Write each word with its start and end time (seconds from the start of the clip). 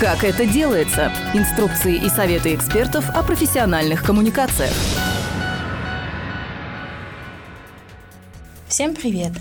Как 0.00 0.24
это 0.24 0.46
делается? 0.46 1.12
Инструкции 1.34 1.94
и 1.94 2.08
советы 2.08 2.54
экспертов 2.54 3.10
о 3.10 3.22
профессиональных 3.22 4.02
коммуникациях. 4.02 4.72
Всем 8.66 8.94
привет! 8.94 9.32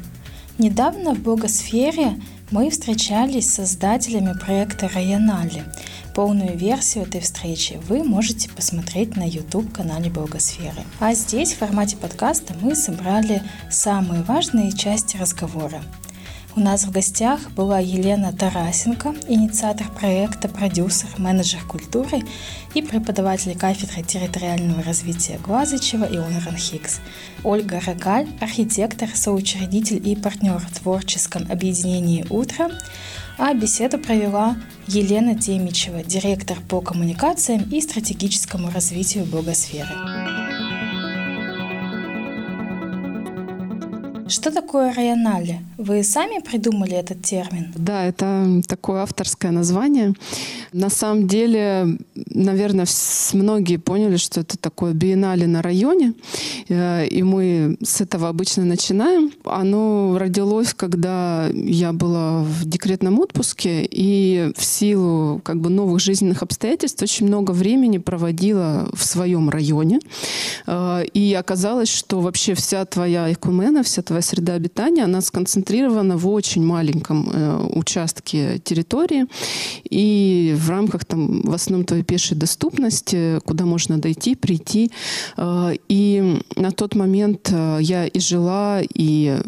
Недавно 0.57 1.13
в 1.13 1.19
Богосфере 1.19 2.19
мы 2.51 2.69
встречались 2.71 3.49
с 3.49 3.55
создателями 3.55 4.37
проекта 4.37 4.89
Районали. 4.89 5.63
Полную 6.13 6.57
версию 6.57 7.05
этой 7.05 7.21
встречи 7.21 7.79
вы 7.87 8.03
можете 8.03 8.49
посмотреть 8.49 9.15
на 9.15 9.23
YouTube-канале 9.25 10.09
Богосферы. 10.09 10.83
А 10.99 11.13
здесь 11.13 11.53
в 11.53 11.59
формате 11.59 11.95
подкаста 11.95 12.53
мы 12.59 12.75
собрали 12.75 13.43
самые 13.69 14.23
важные 14.23 14.73
части 14.73 15.15
разговора. 15.15 15.81
У 16.55 16.61
нас 16.61 16.83
в 16.83 16.91
гостях 16.91 17.51
была 17.51 17.79
Елена 17.79 18.33
Тарасенко, 18.33 19.13
инициатор 19.27 19.87
проекта, 19.91 20.49
продюсер, 20.49 21.07
менеджер 21.17 21.63
культуры 21.63 22.23
и 22.73 22.81
преподаватель 22.81 23.55
кафедры 23.57 24.01
территориального 24.03 24.81
развития 24.81 25.39
Глазычева 25.43 26.05
и 26.05 26.17
Онран 26.17 26.57
Хикс. 26.57 27.01
Ольга 27.43 27.79
Рогаль, 27.85 28.27
архитектор, 28.41 29.09
соучредитель 29.13 30.05
и 30.05 30.15
партнер 30.15 30.57
в 30.57 30.79
творческом 30.79 31.45
объединении 31.51 32.25
«Утро», 32.29 32.71
а 33.37 33.53
беседу 33.53 33.99
провела 33.99 34.57
Елена 34.87 35.39
Темичева, 35.39 36.03
директор 36.03 36.57
по 36.67 36.81
коммуникациям 36.81 37.61
и 37.71 37.79
стратегическому 37.79 38.71
развитию 38.71 39.23
Богосферы. 39.25 39.89
Что 44.29 44.51
такое 44.51 44.93
районале? 44.93 45.61
Вы 45.79 46.03
сами 46.03 46.39
придумали 46.39 46.93
этот 46.93 47.23
термин? 47.23 47.73
Да, 47.75 48.05
это 48.05 48.61
такое 48.67 49.01
авторское 49.01 49.51
название. 49.51 50.13
На 50.71 50.89
самом 50.91 51.27
деле, 51.27 51.97
наверное, 52.13 52.85
многие 53.33 53.77
поняли, 53.77 54.17
что 54.17 54.41
это 54.41 54.55
такое 54.57 54.93
биеннале 54.93 55.47
на 55.47 55.63
районе, 55.63 56.13
э, 56.67 57.07
и 57.07 57.23
мы 57.23 57.77
с 57.81 58.01
этого 58.01 58.29
обычно 58.29 58.65
начинаем. 58.65 59.31
Оно 59.45 60.17
родилось, 60.19 60.75
когда 60.75 61.47
я 61.51 61.91
была 61.91 62.43
в 62.43 62.65
декретном 62.65 63.19
отпуске, 63.19 63.87
и 63.89 64.51
в 64.55 64.63
силу 64.63 65.41
как 65.43 65.59
бы 65.59 65.71
новых 65.71 65.99
жизненных 66.01 66.43
обстоятельств 66.43 67.01
очень 67.01 67.25
много 67.25 67.51
времени 67.51 67.97
проводила 67.97 68.89
в 68.93 69.03
своем 69.03 69.49
районе. 69.49 69.99
Э, 70.67 71.03
и 71.13 71.33
оказалось, 71.33 71.89
что 71.89 72.19
вообще 72.19 72.53
вся 72.53 72.85
твоя 72.85 73.31
экумена, 73.33 73.81
вся 73.81 74.03
твоя 74.03 74.18
среда 74.21 74.53
обитания, 74.53 75.03
она 75.03 75.21
сконцентрирована 75.21 76.17
в 76.17 76.27
очень 76.27 76.65
маленьком 76.65 77.29
э, 77.31 77.67
участке 77.75 78.59
территории. 78.59 79.25
И 79.89 80.55
в 80.57 80.69
рамках 80.69 81.05
там 81.05 81.41
в 81.41 81.53
основном 81.53 81.85
твоей 81.85 82.03
пешей 82.03 82.37
доступности, 82.37 83.39
куда 83.45 83.65
можно 83.65 83.97
дойти, 83.97 84.35
прийти. 84.35 84.91
Э, 85.37 85.73
и 85.87 86.41
на 86.55 86.71
тот 86.71 86.95
момент 86.95 87.49
э, 87.51 87.79
я 87.81 88.05
и 88.05 88.19
жила, 88.19 88.81
и 88.81 89.41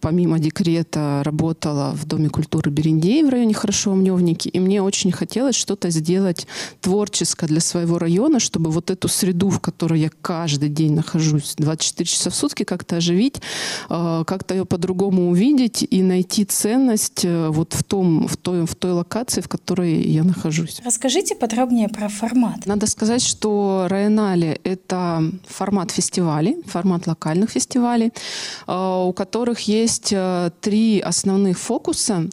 помимо 0.00 0.38
декрета 0.38 1.22
работала 1.24 1.92
в 1.94 2.06
Доме 2.06 2.28
культуры 2.28 2.70
Берендей 2.70 3.22
в 3.22 3.28
районе 3.28 3.54
Хорошо-Мневники, 3.54 4.48
и 4.48 4.58
мне 4.58 4.82
очень 4.82 5.12
хотелось 5.12 5.54
что-то 5.54 5.90
сделать 5.90 6.46
творческое 6.80 7.46
для 7.46 7.60
своего 7.60 7.98
района, 7.98 8.40
чтобы 8.40 8.70
вот 8.70 8.90
эту 8.90 9.08
среду, 9.08 9.50
в 9.50 9.60
которой 9.60 10.00
я 10.00 10.10
каждый 10.22 10.68
день 10.68 10.94
нахожусь 10.94 11.54
24 11.56 12.06
часа 12.06 12.30
в 12.30 12.34
сутки, 12.34 12.64
как-то 12.64 12.96
оживить, 12.96 13.36
э, 13.36 13.40
как-то 14.26 14.54
ее 14.54 14.64
по-другому 14.64 15.30
увидеть 15.30 15.86
и 15.88 16.02
найти 16.02 16.44
ценность 16.44 17.24
э, 17.24 17.48
вот 17.48 17.72
в, 17.74 17.82
том, 17.82 18.26
в, 18.26 18.36
той, 18.36 18.66
в 18.66 18.74
той 18.74 18.92
локации, 18.92 19.40
в 19.40 19.48
которой 19.48 20.02
я 20.02 20.24
нахожусь. 20.24 20.80
Расскажите 20.84 21.34
подробнее 21.34 21.88
про 21.88 22.08
формат. 22.08 22.66
Надо 22.66 22.86
сказать, 22.86 23.22
что 23.22 23.86
Районале— 23.88 24.60
это 24.64 25.22
формат 25.46 25.90
фестивалей, 25.90 26.56
формат 26.66 27.06
локальных 27.06 27.50
фестивалей, 27.50 28.12
э, 28.66 29.04
у 29.08 29.12
которых 29.12 29.60
есть 29.60 30.12
э, 30.12 30.50
три 30.60 31.00
основных 31.00 31.58
фокуса. 31.58 32.28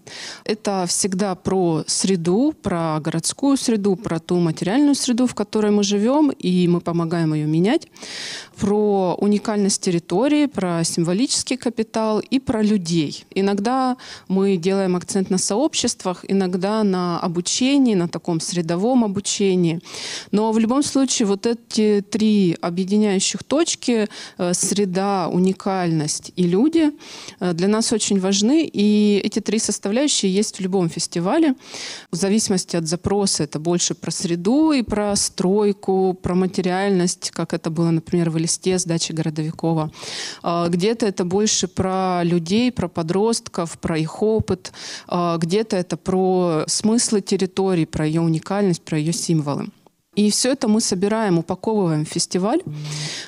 Это 0.46 0.86
всегда 0.88 1.36
про 1.36 1.84
среду, 1.88 2.54
про 2.62 3.00
городскую 3.00 3.58
среду, 3.58 3.96
про 3.96 4.20
ту 4.20 4.40
материальную 4.40 4.96
среду, 4.96 5.28
в 5.28 5.36
которой 5.36 5.72
мы 5.72 5.84
живем, 5.84 6.30
и 6.30 6.68
мы 6.68 6.82
помогаем 6.82 7.34
ее 7.34 7.46
менять, 7.46 7.88
про 8.60 9.16
уникальность 9.20 9.82
территории, 9.82 10.46
про 10.46 10.84
символический 10.84 11.58
капитал 11.58 12.20
и 12.20 12.40
про 12.40 12.62
людей. 12.62 13.26
Иногда 13.36 13.98
мы 14.28 14.58
делаем 14.58 14.96
акцент 14.96 15.30
на 15.30 15.38
сообществах, 15.38 16.26
иногда 16.28 16.84
на 16.84 17.20
обучении, 17.20 17.96
на 17.96 18.08
таком 18.08 18.40
средовом 18.40 19.04
обучении. 19.04 19.80
Но 20.32 20.52
в 20.52 20.60
любом 20.60 20.84
случае 20.84 21.28
вот 21.28 21.46
эти 21.46 22.04
три 22.10 22.58
объединяющих 22.62 23.44
точки 23.44 24.08
э,— 24.38 24.54
среда, 24.54 25.30
уникальность 25.30 26.32
и 26.36 26.44
люди— 26.44 26.92
Э, 27.40 27.54
для 27.54 27.68
нас 27.68 27.94
очень 27.94 28.20
важны. 28.20 28.70
И 28.74 29.22
эти 29.24 29.40
три 29.40 29.60
составляющие 29.60 30.34
есть 30.34 30.58
в 30.58 30.62
любом 30.62 30.90
фестивале. 30.90 31.56
В 32.12 32.16
зависимости 32.16 32.76
от 32.76 32.88
запроса 32.88 33.44
это 33.44 33.60
больше 33.60 33.94
про 33.94 34.12
среду 34.12 34.72
и 34.72 34.82
про 34.82 35.16
стройку, 35.16 36.18
про 36.22 36.36
материальность, 36.36 37.32
как 37.32 37.54
это 37.54 37.70
было, 37.70 37.92
например, 37.92 38.30
в 38.30 38.38
Элисте 38.48 38.80
с 38.80 38.86
дачи 38.86 39.12
Городовикова. 39.12 39.92
А, 40.42 40.70
где-то 40.70 41.06
это 41.06 41.26
больше 41.26 41.68
про 41.68 42.22
людей, 42.24 42.72
про 42.72 42.88
подростков, 42.88 43.78
про 43.78 43.98
их 43.98 44.24
опыт. 44.24 44.72
А, 45.08 45.38
где-то 45.38 45.76
это 45.76 45.98
про 45.98 46.64
смыслы 46.68 47.22
территории, 47.22 47.86
про 47.86 48.06
ее 48.06 48.22
уникальность, 48.22 48.82
про 48.82 48.98
ее 48.98 49.12
символы. 49.12 49.68
И 50.18 50.32
все 50.32 50.54
это 50.54 50.68
мы 50.68 50.82
собираем, 50.82 51.38
упаковываем 51.38 52.04
в 52.04 52.10
фестиваль, 52.10 52.62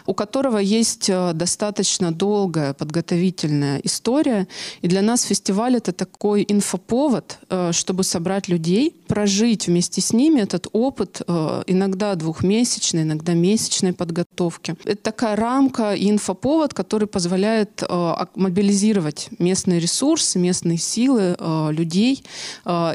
у 0.08 0.16
которого 0.16 0.58
есть 0.58 1.08
э, 1.08 1.34
достаточно 1.34 2.12
долгая 2.12 2.74
подготовительная 2.74 3.80
история. 3.84 4.48
И 4.82 4.88
для 4.88 5.04
нас 5.04 5.22
фестиваль 5.22 5.76
это 5.76 5.92
такой 5.92 6.44
инфоповод, 6.50 7.38
э, 7.50 7.72
чтобы 7.74 8.04
собрать 8.04 8.48
людей, 8.48 8.96
прожить 9.08 9.68
вместе 9.68 10.02
с 10.02 10.14
ними 10.14 10.42
этот 10.42 10.68
опыт, 10.74 11.22
э, 11.28 11.64
иногда 11.68 12.16
двухмесячной, 12.16 13.04
иногда 13.04 13.36
месячной 13.36 13.94
подготовки. 13.94 14.76
Это 14.84 15.04
такая 15.04 15.36
рамка 15.36 15.94
и 15.94 16.10
инфоповод, 16.10 16.74
который 16.74 17.08
позволяет 17.08 17.84
мобилизировать 18.36 19.30
местные 19.38 19.80
ресурсы, 19.80 20.40
местные 20.40 20.78
силы 20.80 21.38
людей 21.72 22.24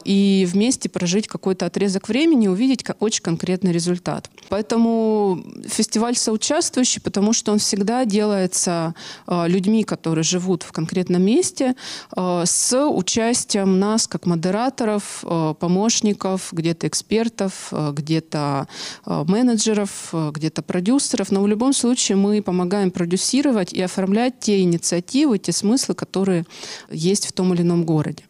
и 0.04 0.48
вместе 0.50 0.88
прожить 0.88 1.28
какой-то 1.28 1.66
отрезок 1.66 2.08
времени, 2.08 2.48
увидеть 2.48 2.84
очень 2.98 3.22
конкретный 3.22 3.70
результат 3.70 3.83
результат. 3.84 4.30
Поэтому 4.48 5.44
фестиваль 5.66 6.16
соучаствующий, 6.16 7.00
потому 7.00 7.32
что 7.32 7.52
он 7.52 7.58
всегда 7.58 8.04
делается 8.04 8.94
э, 9.26 9.48
людьми, 9.48 9.84
которые 9.84 10.24
живут 10.24 10.62
в 10.62 10.72
конкретном 10.72 11.22
месте, 11.22 11.74
э, 12.16 12.42
с 12.46 12.88
участием 12.88 13.78
нас 13.78 14.06
как 14.06 14.26
модераторов, 14.26 15.24
э, 15.24 15.54
помощников, 15.58 16.52
где-то 16.52 16.86
экспертов, 16.86 17.72
где-то 17.72 18.68
менеджеров, 19.06 20.12
где-то 20.12 20.62
продюсеров. 20.62 21.30
Но 21.30 21.42
в 21.42 21.46
любом 21.46 21.72
случае 21.72 22.16
мы 22.16 22.42
помогаем 22.42 22.90
продюсировать 22.90 23.72
и 23.72 23.82
оформлять 23.82 24.40
те 24.40 24.60
инициативы, 24.60 25.38
те 25.38 25.52
смыслы, 25.52 25.94
которые 25.94 26.44
есть 26.90 27.26
в 27.26 27.32
том 27.32 27.54
или 27.54 27.62
ином 27.62 27.84
городе. 27.84 28.24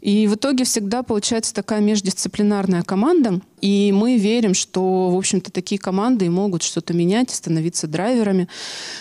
И 0.00 0.26
в 0.26 0.34
итоге 0.34 0.64
всегда 0.64 1.02
получается 1.02 1.54
такая 1.54 1.80
междисциплинарная 1.80 2.82
команда, 2.82 3.40
и 3.60 3.92
мы 3.92 4.16
верим, 4.18 4.54
что, 4.54 5.10
в 5.10 5.16
общем-то, 5.16 5.50
такие 5.50 5.78
команды 5.78 6.30
могут 6.30 6.62
что-то 6.62 6.94
менять, 6.94 7.30
становиться 7.30 7.86
драйверами. 7.86 8.48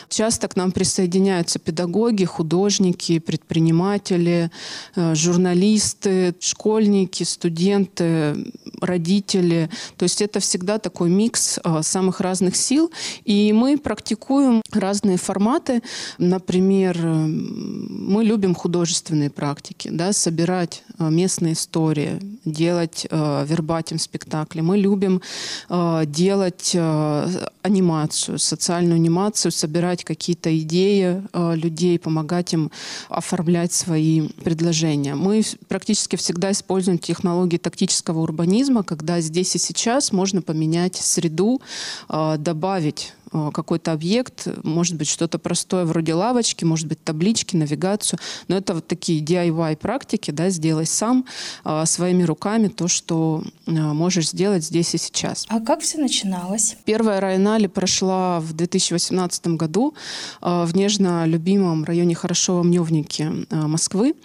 Часто 0.09 0.47
к 0.47 0.55
нам 0.55 0.71
присоединяются 0.71 1.59
педагоги, 1.59 2.25
художники, 2.25 3.19
предприниматели, 3.19 4.49
э, 4.95 5.15
журналисты, 5.15 6.35
школьники, 6.39 7.23
студенты, 7.23 8.35
родители. 8.81 9.69
То 9.97 10.03
есть 10.03 10.21
это 10.21 10.39
всегда 10.39 10.79
такой 10.79 11.09
микс 11.09 11.59
э, 11.63 11.81
самых 11.83 12.19
разных 12.21 12.55
сил. 12.55 12.91
И 13.25 13.53
мы 13.53 13.77
практикуем 13.77 14.61
разные 14.71 15.17
форматы. 15.17 15.81
Например, 16.17 16.97
э, 16.97 17.25
мы 17.27 18.23
любим 18.23 18.55
художественные 18.55 19.29
практики, 19.29 19.89
да, 19.91 20.13
собирать 20.13 20.83
местные 20.99 21.53
истории, 21.53 22.19
делать 22.45 23.05
вербатим 23.11 23.99
спектакль 23.99 24.46
спектакли. 24.47 24.61
Мы 24.61 24.77
любим 24.77 25.21
э, 25.69 26.03
делать 26.05 26.71
э, 26.73 27.47
анимацию, 27.61 28.39
социальную 28.39 28.95
анимацию, 28.95 29.51
собирать 29.51 30.03
какие-то 30.03 30.49
идеи 30.59 31.23
э, 31.33 31.55
людей, 31.55 31.99
помогать 31.99 32.53
им 32.53 32.71
оформлять 33.09 33.73
свои 33.73 34.29
предложения. 34.43 35.15
Мы 35.15 35.43
практически 35.67 36.15
всегда 36.15 36.51
используем 36.51 36.97
технологии 36.97 37.57
тактического 37.57 38.19
урбанизма, 38.19 38.83
когда 38.83 39.21
здесь 39.21 39.55
и 39.55 39.59
сейчас 39.59 40.11
можно 40.11 40.41
поменять 40.41 40.95
среду, 40.95 41.61
э, 42.09 42.37
добавить 42.39 43.13
какой-то 43.31 43.91
объект, 43.91 44.47
может 44.63 44.95
быть, 44.95 45.07
что-то 45.07 45.39
простое 45.39 45.85
вроде 45.85 46.13
лавочки, 46.13 46.63
может 46.65 46.87
быть, 46.87 47.03
таблички, 47.03 47.55
навигацию. 47.55 48.19
Но 48.47 48.57
это 48.57 48.73
вот 48.73 48.87
такие 48.87 49.23
DIY-практики, 49.23 50.31
да, 50.31 50.49
сделай 50.49 50.85
сам 50.85 51.25
э, 51.65 51.85
своими 51.85 52.23
руками 52.23 52.67
то, 52.67 52.87
что 52.87 53.43
можешь 53.65 54.29
сделать 54.29 54.63
здесь 54.63 54.93
и 54.95 54.97
сейчас. 54.97 55.45
А 55.49 55.59
как 55.59 55.81
все 55.81 55.97
начиналось? 55.97 56.77
Первая 56.85 57.19
Районале 57.19 57.67
прошла 57.69 58.39
в 58.39 58.53
2018 58.53 59.47
году 59.47 59.93
в 60.41 60.69
нежно 60.73 61.25
любимом 61.25 61.83
районе 61.83 62.15
Хорошово-Мневники 62.15 63.45
Москвы. 63.53 64.15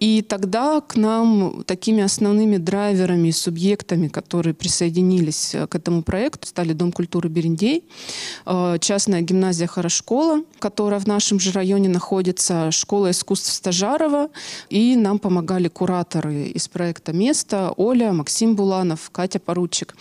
И 0.00 0.22
тогда 0.22 0.80
к 0.80 0.96
нам 0.96 1.64
такими 1.64 2.02
основными 2.02 2.56
драйверами, 2.56 3.30
субъектами, 3.30 4.08
которые 4.08 4.54
присоединились 4.54 5.54
к 5.68 5.74
этому 5.74 6.02
проекту, 6.02 6.46
стали 6.46 6.72
Дом 6.72 6.92
культуры 6.92 7.28
Берендей, 7.28 7.78
э, 7.78 7.82
частная 8.80 9.20
гимназия 9.22 9.66
Хорошкола, 9.66 10.42
которая 10.58 11.00
в 11.00 11.06
нашем 11.06 11.40
же 11.40 11.52
районе 11.52 11.88
находится, 11.88 12.70
школа 12.70 13.10
искусств 13.10 13.52
Стажарова, 13.52 14.28
и 14.70 14.96
нам 14.96 15.18
помогали 15.18 15.68
кураторы 15.68 16.44
из 16.48 16.68
проекта 16.68 17.12
«Место» 17.12 17.72
Оля, 17.76 18.12
Максим 18.12 18.56
Буланов, 18.56 19.10
Катя 19.10 19.38
Поручик. 19.38 19.96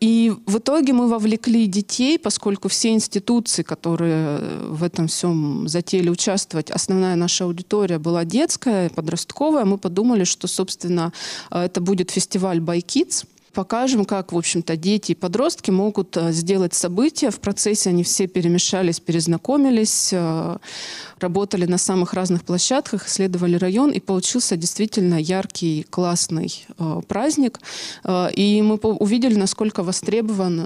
И 0.00 0.32
в 0.46 0.58
итоге 0.58 0.92
мы 0.92 1.08
вовлекли 1.08 1.66
детей, 1.66 2.18
поскольку 2.18 2.68
все 2.68 2.90
институции, 2.90 3.62
которые 3.62 4.38
в 4.68 4.82
этом 4.82 5.08
всем 5.08 5.68
затеяли 5.68 6.08
участвовать, 6.08 6.70
основная 6.70 7.16
наша 7.16 7.44
аудитория 7.44 7.98
была 7.98 8.24
детская, 8.24 8.88
подростковая, 8.90 9.64
мы 9.64 9.78
подумали, 9.78 10.24
что, 10.24 10.46
собственно, 10.46 11.12
э, 11.50 11.64
это 11.64 11.80
будет 11.80 12.10
фестиваль 12.10 12.58
«By 12.58 12.84
Kids», 12.84 13.24
Покажем, 13.52 14.04
как, 14.04 14.32
в 14.32 14.38
общем-то, 14.38 14.76
дети 14.76 15.12
и 15.12 15.14
подростки 15.16 15.72
могут 15.72 16.16
э, 16.16 16.30
сделать 16.30 16.72
события. 16.72 17.30
В 17.30 17.40
процессе 17.40 17.90
они 17.90 18.04
все 18.04 18.28
перемешались, 18.28 19.00
перезнакомились, 19.00 20.10
э, 20.12 20.58
работали 21.18 21.66
на 21.66 21.76
самых 21.76 22.14
разных 22.14 22.44
площадках, 22.44 23.08
исследовали 23.08 23.56
район, 23.56 23.90
и 23.90 23.98
получился 23.98 24.56
действительно 24.56 25.16
яркий, 25.16 25.84
классный 25.90 26.64
э, 26.78 27.00
праздник. 27.08 27.58
И 28.34 28.62
мы 28.62 28.76
увидели, 28.76 29.34
насколько 29.34 29.82
востребован 29.82 30.60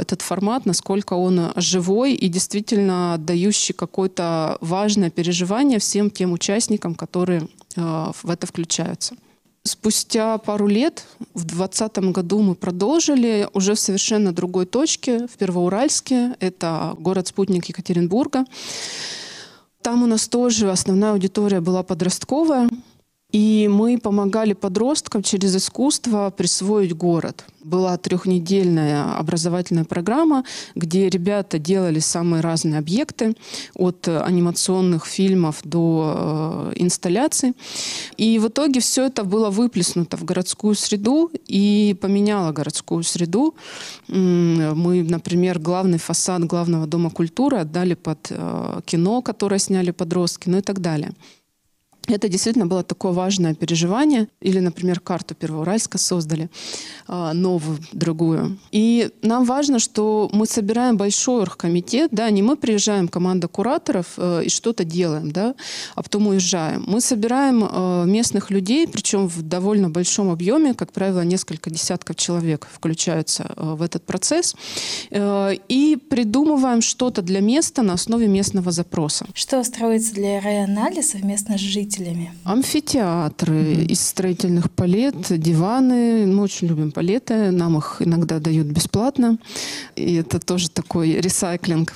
этот 0.00 0.22
формат, 0.22 0.66
насколько 0.66 1.14
он 1.14 1.52
живой 1.56 2.14
и 2.14 2.28
действительно 2.28 3.16
дающий 3.18 3.72
какое-то 3.72 4.56
важное 4.60 5.10
переживание 5.10 5.78
всем 5.78 6.10
тем 6.10 6.32
участникам, 6.32 6.94
которые 6.94 7.48
в 7.76 8.30
это 8.30 8.46
включаются. 8.46 9.14
Спустя 9.62 10.38
пару 10.38 10.66
лет, 10.66 11.04
в 11.34 11.44
2020 11.44 11.98
году 12.12 12.40
мы 12.40 12.54
продолжили 12.54 13.46
уже 13.52 13.74
в 13.74 13.80
совершенно 13.80 14.32
другой 14.32 14.64
точке, 14.64 15.26
в 15.26 15.36
Первоуральске. 15.36 16.34
Это 16.40 16.94
город-спутник 16.98 17.66
Екатеринбурга. 17.66 18.46
Там 19.82 20.02
у 20.02 20.06
нас 20.06 20.28
тоже 20.28 20.70
основная 20.70 21.12
аудитория 21.12 21.60
была 21.60 21.82
подростковая. 21.82 22.70
И 23.32 23.68
мы 23.70 23.98
помогали 23.98 24.54
подросткам 24.54 25.22
через 25.22 25.54
искусство 25.54 26.32
присвоить 26.36 26.94
город. 26.94 27.44
Была 27.62 27.96
трехнедельная 27.96 29.16
образовательная 29.16 29.84
программа, 29.84 30.44
где 30.74 31.08
ребята 31.08 31.58
делали 31.58 32.00
самые 32.00 32.40
разные 32.40 32.78
объекты, 32.78 33.36
от 33.74 34.08
анимационных 34.08 35.06
фильмов 35.06 35.60
до 35.62 36.72
э, 36.72 36.72
инсталляций. 36.76 37.52
И 38.16 38.38
в 38.38 38.48
итоге 38.48 38.80
все 38.80 39.06
это 39.06 39.24
было 39.24 39.50
выплеснуто 39.50 40.16
в 40.16 40.24
городскую 40.24 40.74
среду 40.74 41.30
и 41.46 41.96
поменяло 42.00 42.52
городскую 42.52 43.04
среду. 43.04 43.54
Мы, 44.08 45.02
например, 45.02 45.58
главный 45.58 45.98
фасад 45.98 46.44
главного 46.44 46.86
дома 46.86 47.10
культуры 47.10 47.58
отдали 47.58 47.94
под 47.94 48.26
э, 48.30 48.80
кино, 48.86 49.22
которое 49.22 49.58
сняли 49.58 49.90
подростки, 49.92 50.48
ну 50.48 50.58
и 50.58 50.62
так 50.62 50.80
далее. 50.80 51.12
Это 52.10 52.28
действительно 52.28 52.66
было 52.66 52.82
такое 52.82 53.12
важное 53.12 53.54
переживание. 53.54 54.28
Или, 54.40 54.58
например, 54.58 55.00
карту 55.00 55.34
Первоуральска 55.34 55.98
создали, 55.98 56.50
а, 57.06 57.32
новую, 57.32 57.78
другую. 57.92 58.58
И 58.72 59.10
нам 59.22 59.44
важно, 59.44 59.78
что 59.78 60.28
мы 60.32 60.46
собираем 60.46 60.96
большой 60.96 61.42
оргкомитет, 61.42 62.10
да, 62.12 62.28
не 62.30 62.42
мы 62.42 62.56
приезжаем, 62.56 63.08
команда 63.08 63.48
кураторов, 63.48 64.14
э, 64.16 64.42
и 64.46 64.48
что-то 64.48 64.84
делаем, 64.84 65.30
да, 65.30 65.54
а 65.94 66.02
потом 66.02 66.26
уезжаем. 66.26 66.84
Мы 66.86 67.00
собираем 67.00 67.64
э, 67.64 68.04
местных 68.06 68.50
людей, 68.50 68.88
причем 68.88 69.28
в 69.28 69.42
довольно 69.42 69.88
большом 69.88 70.30
объеме, 70.30 70.74
как 70.74 70.92
правило, 70.92 71.20
несколько 71.24 71.70
десятков 71.70 72.16
человек 72.16 72.66
включаются 72.72 73.52
э, 73.56 73.74
в 73.74 73.82
этот 73.82 74.04
процесс, 74.04 74.56
и 75.10 75.98
придумываем 76.08 76.80
что-то 76.80 77.22
для 77.22 77.40
места 77.40 77.82
на 77.82 77.94
основе 77.94 78.26
местного 78.26 78.72
запроса. 78.72 79.26
Что 79.34 79.62
строится 79.64 80.14
для 80.14 80.40
районали 80.40 81.02
совместно 81.02 81.58
с 81.58 81.60
жителями? 81.60 81.99
Зрителями? 82.00 82.32
Амфитеатры 82.44 83.54
mm-hmm. 83.54 83.84
из 83.86 84.00
строительных 84.00 84.70
палет, 84.70 85.16
диваны. 85.40 86.26
Мы 86.26 86.42
очень 86.42 86.68
любим 86.68 86.92
палеты. 86.92 87.50
Нам 87.50 87.78
их 87.78 87.96
иногда 88.00 88.38
дают 88.38 88.66
бесплатно. 88.66 89.38
И 89.96 90.14
это 90.14 90.38
тоже 90.40 90.70
такой 90.70 91.20
ресайклинг 91.20 91.94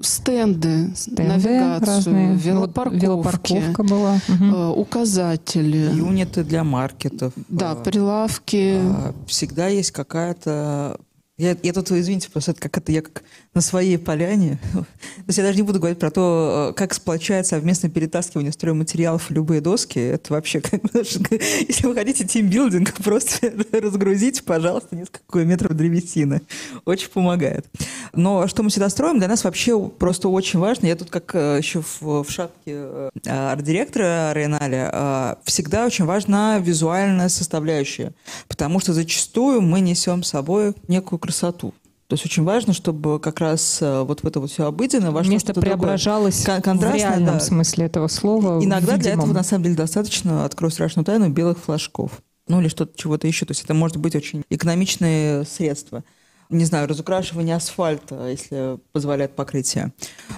стенды, 0.00 0.92
стенды 0.96 1.22
навигацию, 1.22 1.86
разные. 1.86 2.34
велопарковки, 2.34 3.04
велопарковка 3.04 3.82
была, 3.84 4.18
угу. 4.28 4.80
указатели, 4.80 5.94
юниты 5.94 6.42
для 6.42 6.64
маркетов, 6.64 7.32
да, 7.48 7.76
прилавки. 7.76 8.80
А, 8.82 9.14
всегда 9.28 9.68
есть 9.68 9.92
какая-то 9.92 10.98
я, 11.42 11.56
я 11.60 11.72
тут, 11.72 11.90
извините, 11.90 12.30
просто 12.30 12.52
это 12.52 12.60
как 12.60 12.78
это 12.78 12.92
я 12.92 13.02
как 13.02 13.24
на 13.52 13.60
своей 13.60 13.98
поляне. 13.98 14.60
То 14.72 14.86
есть 15.26 15.38
я 15.38 15.44
даже 15.44 15.56
не 15.56 15.62
буду 15.62 15.80
говорить 15.80 15.98
про 15.98 16.10
то, 16.12 16.70
э, 16.70 16.74
как 16.74 16.94
сплочает 16.94 17.48
совместное 17.48 17.90
перетаскивание 17.90 18.52
стройматериалов 18.52 19.28
в 19.28 19.30
любые 19.32 19.60
доски. 19.60 19.98
Это 19.98 20.34
вообще, 20.34 20.60
как, 20.60 20.80
если 20.94 21.86
вы 21.86 21.94
хотите 21.94 22.24
тимбилдинг, 22.24 22.94
просто 23.04 23.52
разгрузите, 23.72 24.44
пожалуйста, 24.44 24.94
несколько 24.94 25.40
метров 25.40 25.74
древесины. 25.74 26.42
Очень 26.84 27.08
помогает. 27.08 27.66
Но 28.12 28.46
что 28.46 28.62
мы 28.62 28.70
всегда 28.70 28.88
строим, 28.88 29.18
для 29.18 29.26
нас 29.26 29.42
вообще 29.42 29.78
просто 29.88 30.28
очень 30.28 30.60
важно. 30.60 30.86
Я 30.86 30.94
тут 30.94 31.10
как 31.10 31.34
э, 31.34 31.58
еще 31.58 31.82
в, 31.82 32.22
в 32.22 32.30
шапке 32.30 32.81
арт-директора 33.26 34.32
Ренале 34.32 35.36
всегда 35.44 35.86
очень 35.86 36.04
важна 36.04 36.58
визуальная 36.58 37.28
составляющая. 37.28 38.12
Потому 38.48 38.80
что 38.80 38.92
зачастую 38.92 39.60
мы 39.62 39.80
несем 39.80 40.22
с 40.22 40.28
собой 40.28 40.74
некую 40.88 41.18
красоту. 41.18 41.74
То 42.12 42.14
есть 42.14 42.26
очень 42.26 42.42
важно, 42.42 42.74
чтобы 42.74 43.18
как 43.18 43.40
раз 43.40 43.78
э, 43.80 44.02
вот 44.02 44.20
в 44.20 44.26
это 44.26 44.38
вот 44.38 44.50
все 44.50 44.66
обыденное 44.66 45.12
вошло 45.12 45.32
Место 45.32 45.54
преображалось 45.54 46.44
в 46.44 46.94
реальном 46.94 47.36
да. 47.36 47.40
смысле 47.40 47.86
этого 47.86 48.06
слова. 48.08 48.62
Иногда 48.62 48.98
для 48.98 49.12
этого 49.12 49.32
на 49.32 49.42
самом 49.42 49.64
деле 49.64 49.76
достаточно, 49.76 50.44
открою 50.44 50.70
страшную 50.70 51.06
тайну, 51.06 51.30
белых 51.30 51.58
флажков. 51.58 52.20
Ну 52.48 52.60
или 52.60 52.68
что-то 52.68 52.98
чего-то 52.98 53.26
еще. 53.26 53.46
То 53.46 53.52
есть 53.52 53.64
это 53.64 53.72
может 53.72 53.96
быть 53.96 54.14
очень 54.14 54.42
экономичные 54.50 55.46
средства 55.46 56.04
не 56.52 56.64
знаю, 56.64 56.88
разукрашивание 56.88 57.56
асфальта, 57.56 58.28
если 58.28 58.78
позволяет 58.92 59.34
покрытие. 59.34 59.92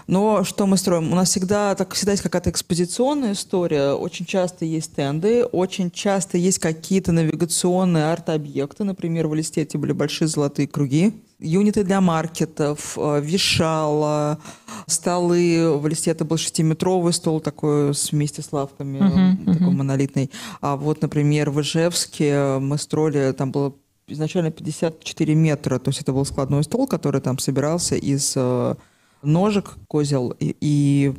Но 0.07 0.45
что 0.45 0.67
мы 0.67 0.77
строим? 0.77 1.13
У 1.13 1.17
нас 1.17 1.31
всегда, 1.31 1.75
так, 1.75 1.95
всегда 1.95 2.13
есть 2.13 2.23
какая-то 2.23 2.51
экспозиционная 2.51 3.33
история, 3.33 3.93
очень 3.93 4.25
часто 4.25 4.65
есть 4.65 4.93
стенды, 4.93 5.45
очень 5.45 5.91
часто 5.91 6.39
есть 6.39 6.59
какие-то 6.59 7.13
навигационные 7.13 8.13
арт-объекты. 8.13 8.85
Например, 8.85 9.29
в 9.29 9.35
Листете 9.35 9.79
были 9.79 9.93
большие 9.93 10.29
золотые 10.29 10.69
круги, 10.69 11.13
юниты 11.39 11.85
для 11.85 12.01
маркетов, 12.01 12.97
э, 12.97 13.21
вешала, 13.21 14.39
столы. 14.87 15.77
В 15.79 15.87
листе 15.87 16.11
это 16.11 16.25
был 16.25 16.37
шестиметровый 16.37 17.13
стол 17.13 17.41
такой 17.41 17.93
вместе 18.13 18.43
с 18.43 18.53
лавками, 18.53 18.99
uh-huh, 18.99 19.53
такой 19.53 19.69
uh-huh. 19.69 19.77
монолитный. 19.77 20.31
А 20.61 20.77
вот, 20.77 21.03
например, 21.03 21.51
в 21.51 21.61
Ижевске 21.61 22.59
мы 22.59 22.79
строили, 22.79 23.33
там 23.33 23.51
было 23.53 23.75
изначально 24.07 24.51
54 24.51 25.35
метра, 25.35 25.79
то 25.79 25.89
есть 25.89 26.01
это 26.01 26.13
был 26.13 26.25
складной 26.25 26.65
стол, 26.65 26.87
который 26.87 27.21
там 27.21 27.39
собирался 27.39 27.97
из 27.97 28.35
э, 28.37 28.75
ножек, 29.23 29.77
козел 29.89 30.35
и, 30.39 30.57
и 30.61 31.13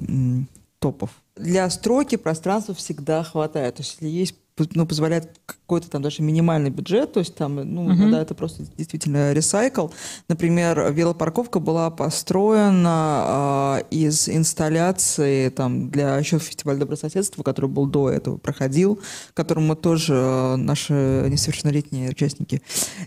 топов. 0.79 1.09
Для 1.35 1.69
стройки 1.69 2.15
пространства 2.15 2.73
всегда 2.73 3.23
хватает. 3.23 3.75
То 3.75 3.81
есть 3.81 3.93
если 3.93 4.07
есть 4.07 4.35
ну, 4.74 4.85
позволяет 4.85 5.39
какой-то 5.45 5.89
там 5.89 6.01
даже 6.01 6.21
минимальный 6.21 6.69
бюджет, 6.69 7.13
то 7.13 7.19
есть 7.19 7.35
там, 7.35 7.55
ну, 7.55 7.89
uh-huh. 7.89 7.97
когда 7.97 8.21
это 8.21 8.35
просто 8.35 8.63
действительно 8.77 9.33
ресайкл. 9.33 9.88
Например, 10.27 10.91
велопарковка 10.93 11.59
была 11.59 11.89
построена 11.89 13.81
э, 13.81 13.95
из 13.95 14.29
инсталляции 14.29 15.50
там 15.50 15.89
для 15.89 16.17
еще 16.17 16.39
фестиваля 16.39 16.77
добрососедства, 16.77 17.43
который 17.43 17.69
был 17.69 17.88
до 17.88 18.09
этого, 18.09 18.38
проходил, 18.38 19.00
которым 19.33 19.67
мы 19.67 19.75
тоже, 19.75 20.13
э, 20.13 20.55
наши 20.55 20.93
несовершеннолетние 21.29 22.12
участники, 22.12 22.62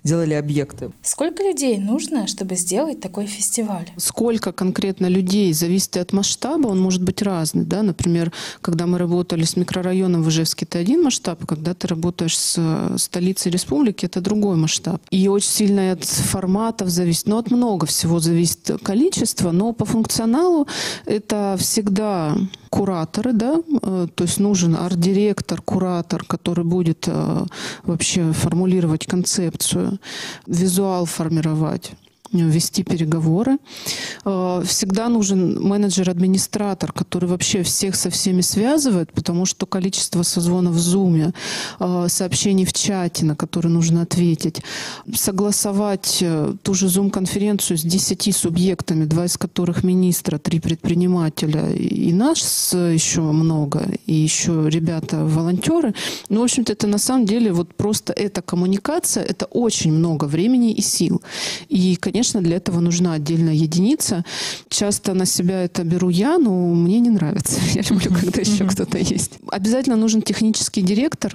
делали 0.05 0.35
объекты. 0.35 0.91
Сколько 1.03 1.43
людей 1.43 1.79
нужно, 1.79 2.27
чтобы 2.27 2.57
сделать 2.57 3.01
такой 3.01 3.27
фестиваль? 3.27 3.89
Сколько 3.97 4.53
конкретно 4.53 5.07
людей 5.07 5.53
зависит 5.53 5.97
от 5.97 6.13
масштаба, 6.13 6.67
он 6.67 6.81
может 6.81 7.03
быть 7.03 7.23
разный, 7.23 7.65
да, 7.65 7.83
например, 7.83 8.33
когда 8.61 8.87
мы 8.87 8.99
работали 8.99 9.45
с 9.45 9.57
микрорайоном 9.57 10.23
в 10.23 10.29
Ижевске, 10.29 10.67
это 10.67 10.79
один 10.79 11.03
масштаб, 11.03 11.38
масштаб. 11.39 11.47
Когда 11.47 11.75
ты 11.75 11.89
работаешь 11.89 12.37
с 12.37 12.99
столицей 12.99 13.53
республики, 13.53 14.07
это 14.07 14.21
другой 14.21 14.57
масштаб. 14.57 15.01
И 15.11 15.29
очень 15.29 15.51
сильно 15.51 15.93
от 15.93 16.05
форматов 16.05 16.89
зависит. 16.89 17.27
Но 17.27 17.39
от 17.39 17.51
много 17.51 17.87
всего 17.87 18.21
зависит 18.21 18.71
количество. 18.83 19.53
Но 19.53 19.73
по 19.73 19.85
функционалу 19.85 20.67
это 21.07 21.57
всегда 21.59 22.37
кураторы, 22.71 23.33
да, 23.33 23.57
э, 23.83 24.09
то 24.15 24.25
есть 24.25 24.41
нужен 24.41 24.77
арт-директор, 24.77 25.63
куратор, 25.63 26.25
который 26.25 26.65
будет 26.65 27.09
э, 27.09 27.47
вообще 27.85 28.33
формулировать 28.33 29.07
концепцию, 29.07 29.99
визуал 30.47 31.07
формировать 31.07 31.93
вести 32.33 32.83
переговоры. 32.83 33.59
Э, 34.25 34.63
всегда 34.65 35.09
нужен 35.09 35.61
менеджер-администратор, 35.61 36.93
который 36.93 37.29
вообще 37.29 37.63
всех 37.63 37.97
со 37.97 38.11
всеми 38.11 38.43
связывает, 38.43 39.13
потому 39.13 39.47
что 39.47 39.67
количество 39.67 40.23
созвонов 40.23 40.75
в 40.75 40.79
Zoom, 40.79 41.33
э, 41.81 42.09
сообщений 42.09 42.65
в 42.65 42.73
чате, 42.73 43.25
на 43.25 43.35
которые 43.35 43.73
нужно 43.73 44.03
ответить, 44.03 44.63
согласовать 45.15 46.19
э, 46.21 46.55
ту 46.63 46.75
же 46.75 46.87
Zoom-конференцию 46.87 47.79
с 47.79 47.83
10 47.83 48.37
субъектами, 48.37 49.05
два 49.05 49.25
из 49.25 49.37
которых 49.37 49.85
министра, 49.85 50.39
три 50.39 50.61
предпринимателя 50.61 51.71
и 51.73 52.13
нас 52.13 52.73
еще 52.75 53.21
много, 53.21 53.89
и 54.07 54.15
еще 54.15 54.69
ребята-волонтеры. 54.69 55.95
Ну, 56.29 56.41
в 56.41 56.45
общем-то, 56.45 56.73
это 56.73 56.87
на 56.87 56.99
самом 56.99 57.27
деле 57.27 57.53
вот 57.53 57.75
просто 57.75 58.13
эта 58.13 58.43
коммуникация, 58.43 59.25
это 59.25 59.47
очень 59.47 59.93
много 59.93 60.25
времени 60.27 60.73
и 60.73 60.83
сил. 60.83 61.23
И, 61.69 61.97
конечно, 61.97 62.18
конечно, 62.19 62.43
для 62.43 62.57
этого 62.57 62.81
нужна 62.81 63.13
отдельная 63.13 63.55
единица. 63.55 64.25
Часто 64.69 65.15
на 65.15 65.25
себя 65.25 65.63
это 65.63 65.85
беру 65.85 66.09
я, 66.09 66.39
но 66.39 66.51
мне 66.75 66.99
не 66.99 67.11
нравится. 67.11 67.61
Я 67.75 67.83
люблю, 67.83 68.11
когда 68.13 68.41
еще 68.41 68.65
кто-то 68.65 68.99
есть. 68.99 69.39
Обязательно 69.53 69.97
нужен 69.97 70.23
технический 70.23 70.83
директор, 70.83 71.33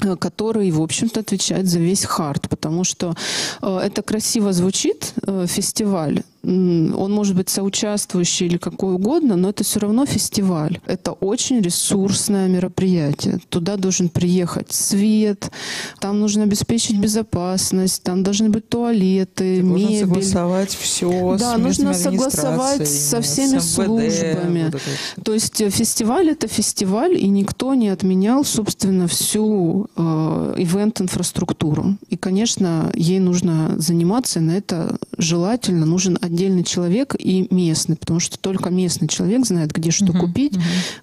э, 0.00 0.16
который, 0.16 0.72
в 0.72 0.82
общем-то, 0.82 1.20
отвечает 1.20 1.66
за 1.66 1.78
весь 1.78 2.04
хард, 2.04 2.48
потому 2.48 2.82
что 2.82 3.14
э, 3.62 3.78
это 3.86 4.02
красиво 4.02 4.52
звучит, 4.52 5.14
э, 5.28 5.46
фестиваль, 5.48 6.24
он 6.44 7.12
может 7.12 7.36
быть 7.36 7.48
соучаствующий 7.48 8.46
или 8.46 8.58
какой 8.58 8.94
угодно, 8.94 9.36
но 9.36 9.48
это 9.48 9.64
все 9.64 9.80
равно 9.80 10.06
фестиваль. 10.06 10.78
Это 10.86 11.12
очень 11.12 11.60
ресурсное 11.60 12.48
мероприятие. 12.48 13.40
Туда 13.48 13.76
должен 13.76 14.08
приехать 14.08 14.72
свет, 14.72 15.50
там 16.00 16.20
нужно 16.20 16.44
обеспечить 16.44 16.98
безопасность, 16.98 18.02
там 18.02 18.22
должны 18.22 18.50
быть 18.50 18.68
туалеты, 18.68 19.56
Ты 19.56 19.62
мебель. 19.62 19.82
Нужно 19.82 19.98
согласовать 19.98 20.70
все 20.70 21.36
да, 21.38 21.54
с 21.54 21.58
нужно 21.58 21.94
согласовать 21.94 22.88
со 22.88 23.20
всеми 23.20 23.58
с 23.58 23.78
МВД, 23.78 23.86
службами. 23.86 24.70
Вот 24.72 25.24
То 25.24 25.34
есть 25.34 25.60
э, 25.60 25.70
фестиваль 25.70 26.30
это 26.30 26.48
фестиваль, 26.48 27.14
и 27.18 27.28
никто 27.28 27.74
не 27.74 27.88
отменял, 27.88 28.44
собственно, 28.44 29.06
всю 29.06 29.88
э, 29.96 30.54
ивент-инфраструктуру. 30.58 31.96
И, 32.08 32.16
конечно, 32.16 32.90
ей 32.94 33.20
нужно 33.20 33.74
заниматься, 33.78 34.38
и 34.38 34.42
на 34.42 34.52
это 34.52 34.98
желательно 35.24 35.86
нужен 35.86 36.18
отдельный 36.20 36.62
человек 36.62 37.14
и 37.18 37.48
местный, 37.50 37.96
потому 37.96 38.20
что 38.20 38.38
только 38.38 38.70
местный 38.70 39.08
человек 39.08 39.46
знает, 39.46 39.72
где 39.72 39.90
что 39.90 40.06
uh-huh, 40.06 40.18
купить, 40.20 40.54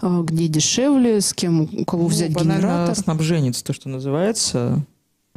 uh-huh. 0.02 0.24
где 0.26 0.48
дешевле, 0.48 1.20
с 1.20 1.34
кем, 1.34 1.68
у 1.74 1.86
кого 1.86 2.04
ну, 2.04 2.10
взять 2.10 2.32
генератор. 2.32 2.96
снабженец, 2.96 3.62
то, 3.62 3.74
что 3.74 3.90
называется. 3.90 4.86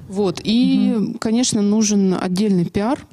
Вот. 0.08 0.40
И, 0.44 0.94
угу. 0.96 1.18
конечно, 1.18 1.62
нужен 1.62 2.16
отдельный 2.20 2.64
пиар, 2.64 3.06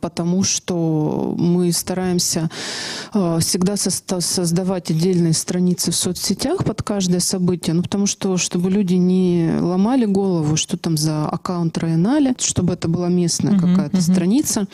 потому 0.00 0.42
что 0.42 1.34
мы 1.38 1.72
стараемся 1.72 2.50
а, 3.12 3.38
всегда 3.40 3.76
создавать 3.76 4.90
отдельные 4.90 5.32
страницы 5.32 5.90
в 5.90 5.96
соцсетях 5.96 6.64
под 6.64 6.82
каждое 6.82 7.20
событие, 7.20 7.74
ну, 7.74 7.82
потому 7.82 8.06
что, 8.06 8.36
чтобы 8.36 8.70
люди 8.70 8.94
не 8.94 9.50
ломали 9.60 10.04
голову, 10.04 10.56
что 10.56 10.76
там 10.76 10.96
за 10.96 11.26
аккаунт 11.26 11.76
Районале, 11.78 12.34
чтобы 12.38 12.74
это 12.74 12.88
была 12.88 13.08
местная 13.08 13.54
uh-huh, 13.54 13.60
какая-то 13.60 13.98
uh-huh. 13.98 14.12
страница. 14.12 14.66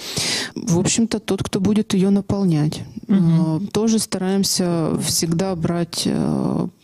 В 0.54 0.78
общем-то, 0.78 1.18
тот, 1.18 1.42
кто 1.42 1.60
будет 1.60 1.94
ее 1.94 2.10
наполнять. 2.10 2.82
Uh-huh. 3.06 3.66
Тоже 3.70 3.98
стараемся 3.98 4.98
всегда 5.00 5.54
брать 5.56 6.06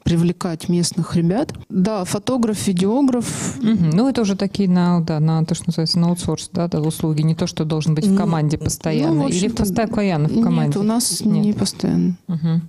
привлекать 0.04 0.68
местных 0.68 1.16
ребят. 1.16 1.52
Да, 1.68 2.04
фотограф, 2.04 2.66
видеограф. 2.68 3.56
Угу. 3.58 3.96
Ну, 3.96 4.08
это 4.08 4.20
уже 4.20 4.36
такие 4.36 4.68
на, 4.68 5.00
да, 5.00 5.18
на 5.18 5.44
то, 5.44 5.54
что 5.54 5.64
называется, 5.66 5.98
на 5.98 6.08
аутсорс, 6.08 6.50
да, 6.52 6.68
да, 6.68 6.80
услуги. 6.80 7.22
Не 7.22 7.34
то, 7.34 7.46
что 7.46 7.64
должен 7.64 7.94
быть 7.94 8.06
в 8.06 8.16
команде 8.16 8.58
постоянно. 8.58 9.14
Ну, 9.14 9.28
в 9.28 9.30
Или 9.30 9.48
постоянно 9.48 10.28
в 10.28 10.42
команде? 10.42 10.66
Нет, 10.68 10.76
у 10.76 10.82
нас 10.82 11.20
Нет. 11.22 11.44
не 11.44 11.52
постоянно. 11.54 12.16
Угу. 12.28 12.60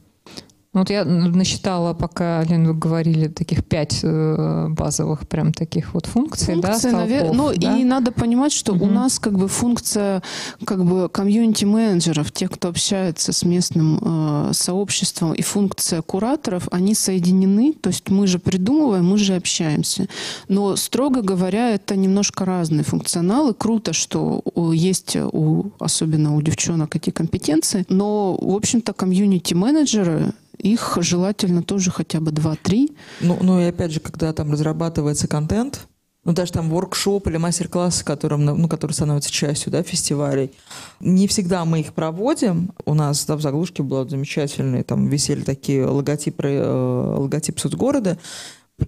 Ну, 0.75 0.81
вот 0.81 0.89
я 0.89 1.05
насчитала, 1.05 1.93
пока, 1.93 2.43
Лен, 2.43 2.67
вы 2.67 2.73
говорили, 2.73 3.29
таких 3.29 3.63
пять 3.63 4.01
э, 4.03 4.67
базовых 4.67 5.25
прям 5.25 5.53
таких 5.53 5.93
вот 5.93 6.05
функций, 6.05 6.55
функции, 6.55 6.91
да, 6.91 6.97
навер... 6.97 7.31
Ну, 7.31 7.53
да? 7.55 7.77
и 7.77 7.85
надо 7.85 8.11
понимать, 8.11 8.51
что 8.51 8.73
угу. 8.73 8.83
у 8.83 8.89
нас 8.89 9.17
как 9.17 9.37
бы 9.37 9.47
функция 9.47 10.21
как 10.65 10.83
бы 10.83 11.07
комьюнити-менеджеров, 11.07 12.29
тех, 12.33 12.51
кто 12.51 12.67
общается 12.67 13.31
с 13.31 13.45
местным 13.45 13.99
э, 14.01 14.51
сообществом, 14.51 15.33
и 15.33 15.41
функция 15.41 16.01
кураторов, 16.01 16.67
они 16.71 16.93
соединены, 16.93 17.71
то 17.71 17.87
есть 17.87 18.09
мы 18.09 18.27
же 18.27 18.37
придумываем, 18.37 19.05
мы 19.05 19.17
же 19.17 19.35
общаемся. 19.35 20.09
Но, 20.49 20.75
строго 20.75 21.21
говоря, 21.21 21.69
это 21.69 21.95
немножко 21.95 22.43
разные 22.43 22.83
функционалы. 22.83 23.53
Круто, 23.53 23.93
что 23.93 24.43
есть 24.73 25.15
у, 25.15 25.71
особенно 25.79 26.35
у 26.35 26.41
девчонок 26.41 26.97
эти 26.97 27.11
компетенции, 27.11 27.85
но, 27.87 28.35
в 28.35 28.53
общем-то, 28.57 28.91
комьюнити-менеджеры 28.91 30.33
их 30.57 30.97
желательно 31.01 31.63
тоже 31.63 31.91
хотя 31.91 32.19
бы 32.19 32.31
2-3. 32.31 32.95
Ну, 33.21 33.37
ну 33.41 33.59
и 33.59 33.65
опять 33.65 33.91
же, 33.91 33.99
когда 33.99 34.33
там 34.33 34.51
разрабатывается 34.51 35.27
контент, 35.27 35.87
ну, 36.25 36.33
даже 36.33 36.51
там 36.51 36.69
воркшоп 36.69 37.27
или 37.27 37.37
мастер-классы, 37.37 38.03
которым, 38.03 38.45
ну, 38.45 38.67
которые 38.67 38.95
становятся 38.95 39.31
частью 39.31 39.71
да, 39.71 39.83
фестивалей. 39.83 40.51
Не 40.99 41.27
всегда 41.27 41.65
мы 41.65 41.81
их 41.81 41.93
проводим. 41.93 42.71
У 42.85 42.95
нас 42.95 43.25
да, 43.25 43.35
в 43.35 43.41
заглушке 43.41 43.83
было 43.83 44.09
замечательные, 44.09 44.83
там 44.83 45.07
висели 45.07 45.41
такие 45.41 45.85
логотипы, 45.85 46.47
э, 46.47 47.15
логотип 47.17 47.59
соцгорода. 47.59 48.17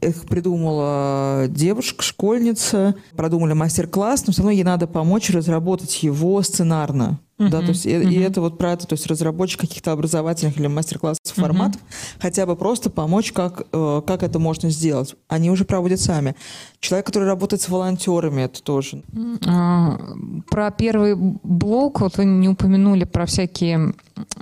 Их 0.01 0.25
придумала 0.25 1.45
девушка, 1.47 2.03
школьница, 2.03 2.95
продумали 3.15 3.53
мастер-класс, 3.53 4.25
но 4.25 4.33
все 4.33 4.41
равно 4.41 4.51
ей 4.51 4.63
надо 4.63 4.88
помочь 4.88 5.29
разработать 5.29 6.03
его 6.03 6.41
сценарно. 6.41 7.19
Uh-huh, 7.39 7.50
да, 7.50 7.60
то 7.62 7.67
есть 7.67 7.86
uh-huh. 7.86 8.03
и, 8.03 8.15
и 8.15 8.20
это 8.20 8.41
вот 8.41 8.58
про 8.58 8.72
это, 8.72 8.88
то 8.88 8.94
есть 8.94 9.06
разработчик 9.06 9.62
каких-то 9.62 9.91
образовательных 9.91 10.58
или 10.58 10.65
мастер-классов 10.65 11.22
uh-huh. 11.24 11.41
форматов, 11.41 11.79
хотя 12.20 12.48
бы 12.48 12.56
просто 12.56 12.89
помочь, 12.89 13.32
как, 13.32 13.62
э, 13.72 14.01
как 14.08 14.24
это 14.24 14.39
можно 14.39 14.72
сделать. 14.72 15.13
Они 15.27 15.51
уже 15.51 15.63
проводят 15.63 16.00
сами. 16.00 16.36
Человек, 16.79 17.06
который 17.06 17.27
работает 17.27 17.62
с 17.62 17.70
волонтерами, 17.70 18.41
это 18.41 18.63
тоже. 18.63 19.03
А, 19.46 20.00
про 20.50 20.72
первый 20.72 21.15
блок, 21.15 22.01
вот 22.01 22.17
вы 22.17 22.25
не 22.25 22.50
упомянули 22.50 23.03
про 23.03 23.27
всякие 23.27 23.94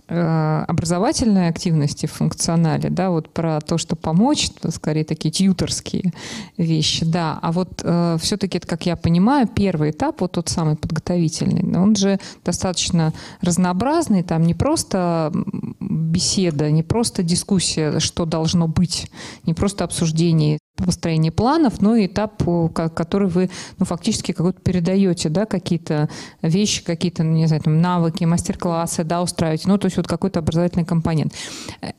э, 0.08 0.64
образовательные 0.66 1.50
активности 1.50 2.06
в 2.06 2.14
функционале, 2.14 2.90
да, 2.90 3.10
вот 3.10 3.34
про 3.34 3.60
то, 3.60 3.78
что 3.78 3.98
помочь, 3.98 4.50
то 4.62 4.72
скорее 4.72 5.04
такие 5.04 5.32
тьюторские 5.32 6.14
вещи, 6.58 7.04
да. 7.04 7.40
А 7.42 7.52
вот 7.52 7.82
э, 7.84 8.18
все-таки, 8.22 8.60
как 8.60 8.86
я 8.86 8.96
понимаю, 8.96 9.50
первый 9.54 9.92
этап, 9.92 10.22
вот 10.22 10.34
тот 10.34 10.48
самый 10.48 10.78
подготовительный, 10.78 11.78
он 11.78 11.96
же 11.98 12.20
достаточно 12.46 12.85
достаточно 12.86 13.13
разнообразный. 13.42 14.24
Там 14.24 14.44
не 14.44 14.54
просто 14.54 15.32
беседа, 15.80 16.70
не 16.72 16.84
просто 16.84 17.24
дискуссия, 17.24 18.00
что 18.00 18.25
должно 18.25 18.68
быть, 18.68 19.12
не 19.46 19.54
просто 19.54 19.84
обсуждение 19.84 20.60
построение 20.77 21.32
планов, 21.32 21.82
но 21.82 21.96
и 21.96 22.06
этап, 22.06 22.44
который 22.74 23.30
вы 23.30 23.50
ну, 23.80 23.86
фактически 23.86 24.34
какой-то 24.34 24.60
передаете, 24.60 25.30
да, 25.30 25.46
какие-то 25.46 26.10
вещи, 26.42 26.84
какие-то, 26.84 27.24
ну, 27.24 27.32
не 27.32 27.48
знаю, 27.48 27.62
там, 27.63 27.80
навыки, 27.80 28.25
мастер-классы, 28.25 29.06
да, 29.06 29.22
устраиваете, 29.22 29.70
ну, 29.70 29.77
то 29.77 29.86
есть 29.86 29.96
вот 29.96 30.08
какой-то 30.08 30.39
образовательный 30.39 30.84
компонент. 30.84 31.34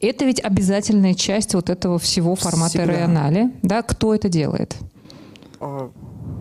Это 0.02 0.26
ведь 0.26 0.44
обязательная 0.44 1.14
часть 1.14 1.54
вот 1.54 1.70
этого 1.70 1.98
всего 1.98 2.34
формата 2.34 2.84
Реанале, 2.84 3.50
да, 3.62 3.80
кто 3.80 4.14
это 4.14 4.28
делает? 4.28 4.76
А, 5.58 5.90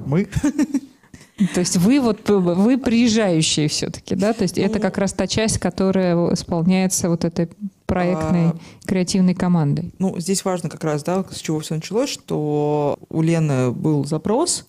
мы. 0.06 0.28
То 1.54 1.60
есть 1.60 1.78
вы 1.78 2.00
вот 2.00 2.30
вы 2.30 2.78
приезжающие 2.78 3.68
все-таки, 3.68 4.16
да? 4.16 4.34
То 4.34 4.44
есть 4.44 4.58
ну, 4.58 4.64
это 4.64 4.80
как 4.80 4.98
раз 4.98 5.14
та 5.14 5.28
часть, 5.28 5.58
которая 5.58 6.34
исполняется 6.34 7.10
вот 7.10 7.26
этой 7.26 7.50
проектной 7.86 8.48
а, 8.50 8.56
креативной 8.86 9.34
командой. 9.36 9.94
Ну, 10.00 10.18
здесь 10.20 10.46
важно 10.46 10.70
как 10.70 10.84
раз, 10.84 11.04
да, 11.04 11.26
с 11.30 11.40
чего 11.40 11.60
все 11.60 11.76
началось, 11.76 12.10
что 12.10 12.98
у 13.10 13.22
Лены 13.22 13.72
был 13.72 14.06
запрос, 14.06 14.66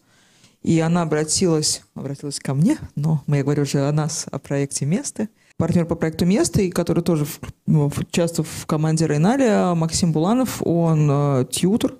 и 0.62 0.80
она 0.80 1.02
обратилась, 1.02 1.82
обратилась 1.94 2.40
ко 2.40 2.52
мне, 2.54 2.78
но 2.96 3.23
мы, 3.26 3.38
я 3.38 3.42
говорю 3.44 3.62
уже 3.62 3.87
о 3.87 3.92
нас, 3.92 4.26
о 4.30 4.38
проекте 4.38 4.85
«Место», 4.85 5.28
партнер 5.56 5.87
по 5.87 5.94
проекту 5.94 6.26
«Место», 6.26 6.61
и 6.61 6.70
который 6.70 7.02
тоже 7.02 7.26
ну, 7.66 7.90
участвует 7.96 8.49
в 8.49 8.66
команде 8.66 9.06
Рейналя, 9.06 9.75
Максим 9.75 10.12
Буланов, 10.12 10.61
он 10.62 11.08
э, 11.11 11.44
тьютер, 11.50 11.94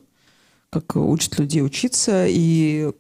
как 0.71 0.97
учит 0.97 1.39
людей 1.39 1.63
учиться, 1.63 2.27
и 2.29 2.91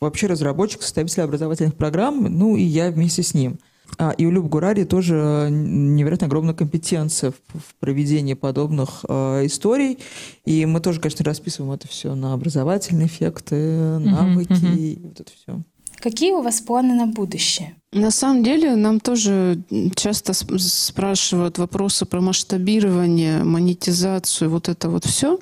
вообще 0.00 0.26
разработчик, 0.26 0.82
составитель 0.82 1.22
образовательных 1.22 1.74
программ, 1.74 2.24
ну 2.24 2.56
и 2.56 2.62
я 2.62 2.90
вместе 2.90 3.22
с 3.22 3.34
ним. 3.34 3.58
А, 3.98 4.10
и 4.10 4.24
у 4.24 4.30
Люб 4.30 4.46
Гурари 4.46 4.84
тоже 4.84 5.48
невероятно 5.50 6.26
огромная 6.26 6.54
компетенция 6.54 7.32
в, 7.32 7.58
в 7.58 7.74
проведении 7.78 8.34
подобных 8.34 9.04
э, 9.08 9.46
историй. 9.46 9.98
И 10.44 10.64
мы 10.64 10.80
тоже, 10.80 11.00
конечно, 11.00 11.24
расписываем 11.24 11.72
это 11.72 11.88
все 11.88 12.14
на 12.14 12.32
образовательные 12.32 13.06
эффекты, 13.06 13.98
навыки 13.98 14.52
uh-huh, 14.52 14.72
uh-huh. 14.72 14.78
и 14.78 14.98
вот 15.02 15.20
это 15.20 15.30
все. 15.32 15.62
Какие 15.96 16.32
у 16.32 16.40
вас 16.40 16.60
планы 16.60 16.94
на 16.94 17.06
будущее? 17.06 17.76
На 17.92 18.10
самом 18.10 18.42
деле 18.42 18.74
нам 18.74 19.00
тоже 19.00 19.62
часто 19.94 20.32
спрашивают 20.32 21.58
вопросы 21.58 22.06
про 22.06 22.22
масштабирование, 22.22 23.44
монетизацию, 23.44 24.48
вот 24.48 24.70
это 24.70 24.88
вот 24.88 25.04
все. 25.04 25.38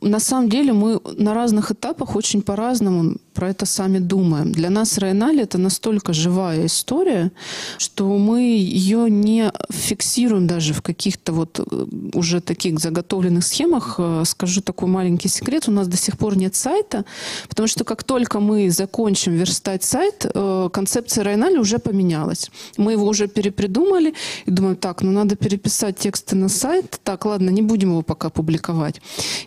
На 0.00 0.20
самом 0.20 0.48
деле 0.48 0.72
мы 0.72 1.00
на 1.16 1.34
разных 1.34 1.72
этапах 1.72 2.14
очень 2.14 2.42
по-разному 2.42 3.16
про 3.34 3.50
это 3.50 3.66
сами 3.66 3.98
думаем. 3.98 4.52
Для 4.52 4.70
нас 4.70 4.98
Райнали 4.98 5.42
это 5.42 5.58
настолько 5.58 6.12
живая 6.12 6.66
история, 6.66 7.32
что 7.78 8.16
мы 8.16 8.40
ее 8.42 9.10
не 9.10 9.52
фиксируем 9.70 10.46
даже 10.46 10.72
в 10.72 10.82
каких-то 10.82 11.32
вот 11.32 11.60
э, 11.60 11.86
уже 12.14 12.40
таких 12.40 12.78
заготовленных 12.78 13.44
схемах. 13.44 13.96
Э, 13.98 14.22
скажу 14.24 14.62
такой 14.62 14.88
маленький 14.88 15.28
секрет. 15.28 15.68
У 15.68 15.72
нас 15.72 15.86
до 15.86 15.96
сих 15.96 16.16
пор 16.16 16.36
нет 16.36 16.54
сайта, 16.54 17.04
потому 17.48 17.68
что 17.68 17.84
как 17.84 18.04
только 18.04 18.40
мы 18.40 18.70
закончим 18.70 19.34
верстать 19.34 19.84
сайт, 19.84 20.26
э, 20.32 20.70
концепция 20.72 21.24
Райнали 21.56 21.58
уже 21.58 21.78
поменялась. 21.78 22.50
Мы 22.78 22.92
его 22.92 23.06
уже 23.06 23.28
перепридумали 23.28 24.14
и 24.46 24.50
думаем, 24.50 24.76
так, 24.76 25.02
ну 25.02 25.12
надо 25.12 25.36
переписать 25.36 25.96
тексты 25.96 26.36
на 26.36 26.48
сайт. 26.48 27.00
Так, 27.04 27.24
ладно, 27.24 27.50
не 27.50 27.62
будем 27.62 27.90
его 27.90 28.02
пока 28.02 28.28
публиковать. 28.30 29.00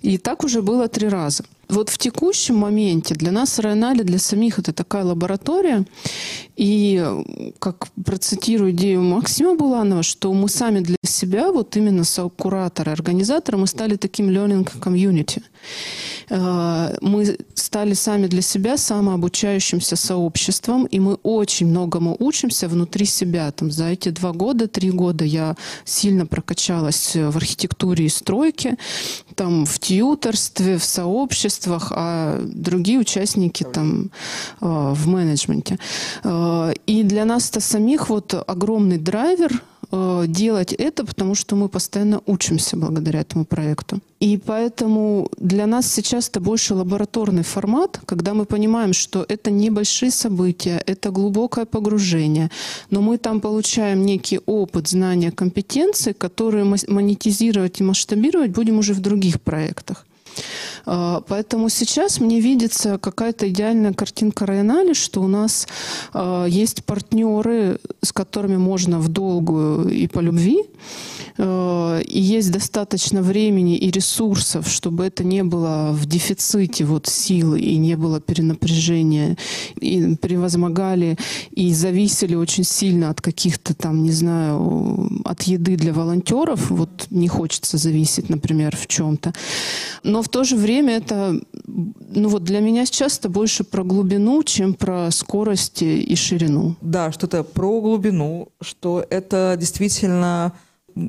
И 0.04 0.18
так 0.18 0.44
уже 0.44 0.62
было 0.62 0.88
три 0.88 1.10
раза. 1.10 1.44
Вот 1.70 1.90
в 1.90 1.98
текущем 1.98 2.56
моменте 2.56 3.16
для 3.16 3.32
нас 3.32 3.60
Райнали, 3.60 4.04
для 4.04 4.18
самих 4.18 4.60
это 4.60 4.74
такая 4.74 5.04
лаборатория. 5.04 5.86
И 6.58 7.06
как 7.60 7.88
процитирую 8.06 8.72
идею 8.72 9.02
Максима 9.02 9.56
Буланова, 9.56 10.02
что 10.02 10.34
мы 10.34 10.50
сами 10.50 10.80
для 10.80 10.96
себя, 11.04 11.52
вот 11.52 11.78
именно 11.78 12.04
кураторы, 12.38 12.92
организаторы, 12.92 13.58
мы 13.58 13.68
стали 13.68 13.98
таким 13.98 14.30
learning 14.30 14.68
community. 14.80 15.42
Э, 16.30 16.98
мы 17.02 17.38
стали 17.54 17.94
сами 17.94 18.28
для 18.28 18.42
себя 18.42 18.78
самообучающимся 18.78 19.96
сообществом, 19.96 20.88
и 20.88 21.00
мы 21.00 21.18
очень 21.24 21.68
многому 22.00 22.16
учимся 22.20 22.68
внутри 22.68 23.06
себя. 23.06 23.52
Там, 23.52 23.72
за 23.72 23.86
эти 23.86 24.10
два 24.10 24.32
года, 24.32 24.68
три 24.68 24.92
года 24.92 25.26
я 25.26 25.56
сильно 25.86 26.26
прокачалась 26.26 27.16
в 27.16 27.38
архитектуре 27.38 28.06
и 28.06 28.10
стройке, 28.10 28.78
там, 29.36 29.66
в 29.66 29.80
тьюторстве, 29.80 30.78
в 30.78 30.84
сообществах, 30.84 31.92
а 31.96 32.40
другие 32.46 33.00
участники 33.00 33.64
там 33.64 34.10
э, 34.62 34.94
в 34.96 35.08
менеджменте. 35.08 35.78
Э, 36.24 36.74
и 36.88 37.04
для 37.04 37.26
нас-то 37.26 37.60
самих 37.60 38.10
вот 38.10 38.34
огромный 38.48 38.98
драйвер 38.98 39.62
делать 39.92 40.74
это, 40.74 41.06
потому 41.06 41.36
что 41.36 41.56
мы 41.56 41.68
постоянно 41.70 42.22
учимся 42.26 42.78
благодаря 42.78 43.22
этому 43.22 43.46
проекту. 43.46 44.00
И 44.20 44.38
поэтому 44.38 45.30
для 45.38 45.66
нас 45.66 45.92
сейчас 45.92 46.30
это 46.30 46.40
больше 46.40 46.76
лабораторный 46.76 47.44
формат, 47.44 48.00
когда 48.06 48.34
мы 48.34 48.46
понимаем, 48.46 48.94
что 48.94 49.26
это 49.28 49.50
небольшие 49.50 50.12
события, 50.12 50.84
это 50.86 51.10
глубокое 51.10 51.66
погружение, 51.66 52.52
но 52.92 53.02
мы 53.02 53.18
там 53.18 53.40
получаем 53.40 54.06
некий 54.06 54.40
опыт, 54.46 54.88
знания, 54.88 55.32
компетенции, 55.32 56.12
которые 56.12 56.66
монетизировать 56.66 57.80
и 57.80 57.84
масштабировать 57.84 58.52
будем 58.52 58.78
уже 58.80 58.94
в 58.94 59.00
других 59.00 59.40
проектах. 59.42 60.06
А, 60.86 61.22
поэтому 61.28 61.70
сейчас 61.70 62.20
мне 62.20 62.40
видится 62.40 62.98
какая-то 62.98 63.50
идеальная 63.50 63.94
картинка 63.94 64.46
Районали, 64.46 64.94
что 64.94 65.22
у 65.22 65.28
нас 65.28 65.68
а, 66.14 66.46
есть 66.46 66.84
партнеры, 66.86 67.80
с 68.02 68.12
которыми 68.12 68.58
можно 68.58 69.00
в 69.00 69.08
долгую 69.08 69.90
и 69.90 70.08
по 70.08 70.20
любви, 70.20 70.64
а, 71.38 72.00
и 72.00 72.20
есть 72.20 72.52
достаточно 72.52 73.22
времени 73.22 73.78
и 73.78 73.92
ресурсов, 73.92 74.68
чтобы 74.68 75.06
это 75.06 75.24
не 75.24 75.44
было 75.44 75.92
в 75.92 76.06
дефиците 76.06 76.86
вот 76.86 77.08
силы 77.08 77.60
и 77.60 77.78
не 77.78 77.96
было 77.96 78.20
перенапряжения, 78.20 79.38
и 79.80 80.16
превозмогали 80.16 81.18
и 81.52 81.74
зависели 81.74 82.36
очень 82.36 82.64
сильно 82.64 83.10
от 83.10 83.22
каких-то 83.22 83.74
там, 83.74 84.04
не 84.04 84.12
знаю, 84.12 85.22
от 85.26 85.44
еды 85.44 85.76
для 85.76 85.94
волонтеров. 85.94 86.70
Вот 86.70 87.08
не 87.10 87.28
хочется 87.28 87.78
зависеть, 87.78 88.30
например, 88.30 88.76
в 88.76 88.88
чем-то. 88.88 89.34
Но 90.04 90.22
в 90.22 90.30
то 90.30 90.44
же 90.44 90.56
время 90.56 90.69
это, 90.78 91.40
ну 91.66 92.30
вот 92.30 92.44
для 92.44 92.60
меня 92.60 92.86
сейчас 92.86 93.18
это 93.18 93.30
больше 93.30 93.64
про 93.64 93.84
глубину, 93.84 94.44
чем 94.44 94.74
про 94.74 95.12
скорость 95.12 95.82
и 95.82 96.16
ширину. 96.16 96.76
Да, 96.82 97.12
что-то 97.12 97.44
про 97.44 97.82
глубину, 97.82 98.50
что 98.62 99.06
это 99.10 99.56
действительно 99.60 100.54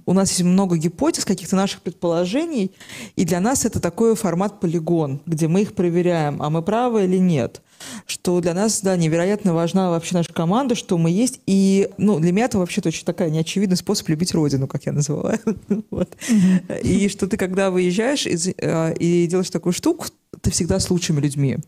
у 0.07 0.13
нас 0.13 0.31
есть 0.31 0.43
много 0.43 0.77
гипотез, 0.77 1.25
каких-то 1.25 1.57
наших 1.57 1.83
предположений, 1.83 2.73
и 3.17 3.25
для 3.25 3.41
нас 3.41 3.65
это 3.65 3.81
такой 3.81 4.15
формат 4.15 4.61
полигон, 4.61 5.21
где 5.27 5.49
мы 5.49 5.63
их 5.63 5.75
проверяем, 5.75 6.41
а 6.43 6.51
мы 6.51 6.63
правы 6.63 7.05
или 7.05 7.19
нет. 7.19 7.63
Что 8.07 8.41
для 8.41 8.55
нас, 8.55 8.81
да, 8.81 8.97
невероятно 8.97 9.55
важна 9.55 9.91
вообще 9.91 10.15
наша 10.15 10.33
команда, 10.33 10.75
что 10.75 10.99
мы 10.99 11.11
есть. 11.11 11.41
И, 11.47 11.91
ну, 11.99 12.19
для 12.19 12.33
меня 12.33 12.47
это 12.47 12.59
вообще-то 12.59 12.89
очень 12.89 13.05
такая 13.05 13.31
неочевидный 13.31 13.77
способ 13.77 14.09
любить 14.09 14.35
родину, 14.35 14.67
как 14.67 14.87
я 14.87 14.93
называю. 14.93 15.39
вот. 15.91 16.17
И 16.83 17.09
что 17.09 17.27
ты, 17.27 17.37
когда 17.37 17.71
выезжаешь 17.71 18.27
и, 18.27 18.55
э, 18.57 18.95
и 18.95 19.27
делаешь 19.27 19.51
такую 19.51 19.73
штуку, 19.73 20.07
ты 20.41 20.51
всегда 20.51 20.79
с 20.79 20.91
лучшими 20.91 21.21
людьми. 21.21 21.59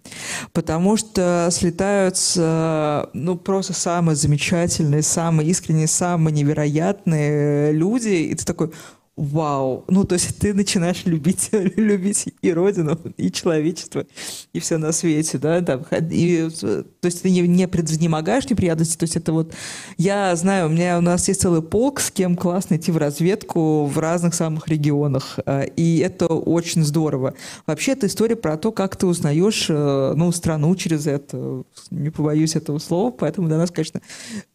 Потому 0.53 0.96
что 0.96 1.48
слетаются, 1.51 3.11
ну, 3.12 3.37
просто 3.37 3.72
самые 3.72 4.16
замечательные, 4.16 5.03
самые 5.03 5.51
искренние, 5.51 5.88
самые 5.88 6.33
невероятные 6.33 7.72
люди. 7.72 8.09
И 8.09 8.35
ты 8.35 8.44
такой, 8.44 8.70
вау. 9.16 9.85
Ну, 9.88 10.05
то 10.05 10.14
есть 10.14 10.38
ты 10.38 10.55
начинаешь 10.55 11.03
любить, 11.05 11.51
любить 11.53 12.27
и 12.40 12.53
Родину, 12.53 12.98
и 13.16 13.31
человечество, 13.31 14.07
и 14.53 14.61
все 14.61 14.79
на 14.79 14.92
свете, 14.92 15.38
да, 15.38 15.61
там, 15.61 15.85
и, 16.11 16.48
то 16.51 16.85
есть 17.03 17.22
ты 17.22 17.31
не, 17.31 17.40
не 17.42 17.68
предвзнемогаешь 17.68 18.48
неприятности, 18.48 18.96
то 18.96 19.05
есть 19.05 19.16
это 19.16 19.33
вот, 19.33 19.53
я 19.98 20.35
знаю, 20.37 20.66
у 20.66 20.70
меня, 20.70 20.98
у 20.98 21.03
нас 21.03 21.29
есть 21.29 21.42
целый 21.42 21.62
полк, 21.62 22.01
с 22.01 22.11
кем 22.11 22.37
классно 22.37 22.77
идти 22.77 22.90
в 22.90 22.96
разведку 22.96 23.85
в 23.85 23.98
разных 23.98 24.35
самых 24.35 24.68
регионах, 24.68 25.38
э, 25.44 25.66
и 25.77 25.98
это 25.98 26.27
очень 26.27 26.83
здорово. 26.83 27.35
Вообще, 27.66 27.92
это 27.92 28.07
история 28.07 28.37
про 28.37 28.57
то, 28.57 28.72
как 28.72 28.96
ты 28.96 29.07
узнаешь, 29.07 29.66
э, 29.68 30.14
ну, 30.16 30.33
страну 30.33 30.75
через 30.77 31.07
это, 31.07 31.64
не 31.90 32.11
побоюсь 32.11 32.57
этого 32.57 32.79
слова, 32.79 33.11
поэтому 33.11 33.48
для 33.48 33.59
нас, 33.59 33.70
конечно, 33.70 34.01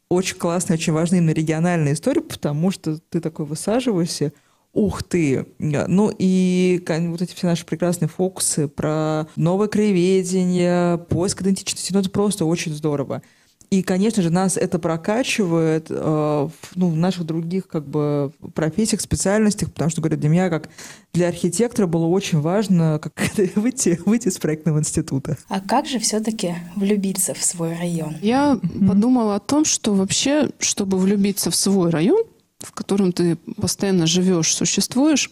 очень 0.09 0.37
классная, 0.37 0.77
очень 0.77 0.93
важная 0.93 1.19
именно 1.19 1.31
региональная 1.31 1.93
история, 1.93 2.21
потому 2.21 2.71
что 2.71 2.97
ты 3.09 3.19
такой 3.19 3.45
высаживаешься, 3.45 4.31
Ух 4.77 5.01
ты! 5.01 5.47
Ну 5.57 6.13
и 6.19 6.85
вот 6.87 7.21
эти 7.23 7.33
все 7.33 7.47
наши 7.47 7.65
прекрасные 7.65 8.07
фокусы 8.07 8.67
про 8.67 9.25
новое 9.35 9.67
краеведение, 9.67 10.99
поиск 10.99 11.41
идентичности, 11.41 11.91
ну 11.93 11.99
это 11.99 12.11
просто 12.11 12.45
очень 12.45 12.75
здорово. 12.75 13.23
И, 13.71 13.81
конечно 13.81 14.21
же, 14.21 14.29
нас 14.29 14.55
это 14.55 14.77
прокачивает 14.77 15.87
э, 15.89 16.49
ну, 16.75 16.89
в 16.89 16.95
наших 16.95 17.25
других 17.25 17.67
как 17.67 17.87
бы 17.87 18.31
профессиях, 18.53 19.01
специальностях, 19.01 19.73
потому 19.73 19.89
что, 19.89 19.99
говорю, 19.99 20.17
для 20.17 20.29
меня, 20.29 20.49
как 20.51 20.69
для 21.11 21.27
архитектора, 21.27 21.87
было 21.87 22.05
очень 22.05 22.39
важно 22.39 22.99
как 23.01 23.13
выйти, 23.55 23.99
выйти 24.05 24.27
из 24.27 24.37
проектного 24.37 24.77
института. 24.77 25.37
А 25.49 25.59
как 25.59 25.87
же 25.87 25.97
все-таки 25.97 26.53
влюбиться 26.75 27.33
в 27.33 27.43
свой 27.43 27.75
район? 27.75 28.15
Я 28.21 28.53
mm-hmm. 28.53 28.87
подумала 28.87 29.35
о 29.35 29.39
том, 29.39 29.65
что 29.65 29.95
вообще, 29.95 30.51
чтобы 30.59 30.99
влюбиться 30.99 31.49
в 31.49 31.55
свой 31.55 31.89
район, 31.89 32.23
в 32.59 32.71
котором 32.71 33.11
ты 33.11 33.35
постоянно 33.61 34.07
живешь, 34.07 34.55
существуешь, 34.55 35.29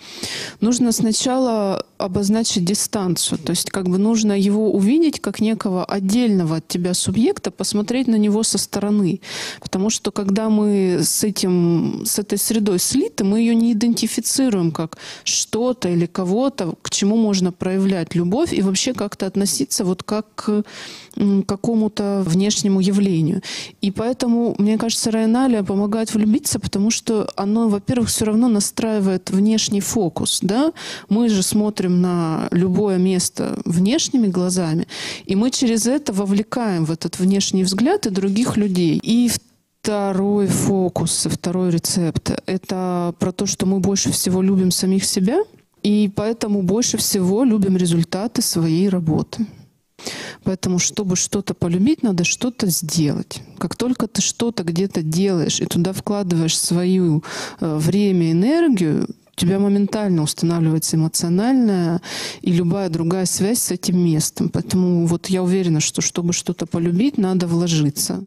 нужно 0.61 0.91
сначала 0.91 1.83
обозначить 1.97 2.65
дистанцию. 2.65 3.39
То 3.39 3.49
есть 3.51 3.71
как 3.71 3.89
бы 3.89 3.97
нужно 3.97 4.33
его 4.33 4.71
увидеть 4.71 5.19
как 5.19 5.39
некого 5.39 5.85
отдельного 5.85 6.57
от 6.57 6.67
тебя 6.67 6.93
субъекта, 6.93 7.49
посмотреть 7.49 8.07
на 8.07 8.15
него 8.15 8.43
со 8.43 8.59
стороны. 8.59 9.21
Потому 9.59 9.89
что 9.89 10.11
когда 10.11 10.49
мы 10.49 10.99
с, 11.01 11.23
этим, 11.23 12.03
с 12.05 12.19
этой 12.19 12.37
средой 12.37 12.77
слиты, 12.77 13.23
мы 13.23 13.39
ее 13.39 13.55
не 13.55 13.73
идентифицируем 13.73 14.71
как 14.71 14.97
что-то 15.23 15.89
или 15.89 16.05
кого-то, 16.05 16.75
к 16.83 16.91
чему 16.91 17.17
можно 17.17 17.51
проявлять 17.51 18.13
любовь 18.13 18.53
и 18.53 18.61
вообще 18.61 18.93
как-то 18.93 19.25
относиться 19.25 19.83
вот 19.83 20.03
как 20.03 20.25
к 20.35 20.63
какому-то 21.47 22.23
внешнему 22.25 22.81
явлению. 22.81 23.41
И 23.81 23.89
поэтому, 23.89 24.53
мне 24.59 24.77
кажется, 24.77 25.11
Районалия 25.11 25.63
помогает 25.63 26.13
влюбиться, 26.13 26.59
потому 26.59 26.91
что 26.91 27.14
оно, 27.35 27.69
во-первых, 27.69 28.09
все 28.09 28.25
равно 28.25 28.47
настраивает 28.47 29.29
внешний 29.29 29.81
фокус. 29.81 30.39
Да? 30.41 30.73
Мы 31.09 31.29
же 31.29 31.43
смотрим 31.43 32.01
на 32.01 32.47
любое 32.51 32.97
место 32.97 33.59
внешними 33.65 34.27
глазами, 34.27 34.87
и 35.25 35.35
мы 35.35 35.51
через 35.51 35.87
это 35.87 36.13
вовлекаем 36.13 36.85
в 36.85 36.91
этот 36.91 37.19
внешний 37.19 37.63
взгляд 37.63 38.05
и 38.05 38.09
других 38.09 38.57
людей. 38.57 38.99
И 39.03 39.29
второй 39.81 40.47
фокус, 40.47 41.27
второй 41.29 41.69
рецепт— 41.71 42.31
это 42.45 43.13
про 43.19 43.31
то, 43.31 43.45
что 43.45 43.65
мы 43.65 43.79
больше 43.79 44.11
всего 44.11 44.41
любим 44.41 44.71
самих 44.71 45.05
себя, 45.05 45.43
и 45.83 46.11
поэтому 46.15 46.63
больше 46.63 46.97
всего 46.97 47.43
любим 47.43 47.77
результаты 47.77 48.41
своей 48.41 48.89
работы. 48.89 49.45
Поэтому, 50.45 50.77
чтобы 50.77 51.15
что-то 51.15 51.55
полюбить, 51.55 52.03
надо 52.03 52.23
что-то 52.23 52.67
сделать. 52.67 53.41
Как 53.57 53.75
только 53.75 54.07
ты 54.07 54.21
что-то 54.21 54.63
где-то 54.63 55.01
делаешь 55.01 55.59
и 55.59 55.65
туда 55.65 55.91
вкладываешь 55.91 56.57
свое 56.57 57.21
э, 57.59 57.77
время, 57.77 58.31
энергию, 58.31 59.07
у 59.35 59.39
тебя 59.41 59.59
моментально 59.59 60.21
устанавливается 60.21 60.97
эмоциональная 60.97 62.01
и 62.41 62.51
любая 62.51 62.89
другая 62.89 63.25
связь 63.25 63.59
с 63.59 63.71
этим 63.71 63.97
местом. 63.97 64.49
Поэтому 64.49 65.07
вот 65.07 65.27
я 65.27 65.43
уверена, 65.43 65.81
что 65.81 66.01
чтобы 66.01 66.31
что-то 66.31 66.67
полюбить, 66.67 67.17
надо 67.17 67.47
вложиться. 67.47 68.23